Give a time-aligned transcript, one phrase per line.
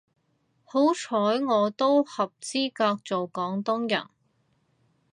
[0.63, 1.15] 好彩
[1.45, 4.07] 我都合資格做廣東人